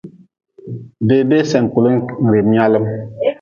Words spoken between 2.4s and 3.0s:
nyaalm.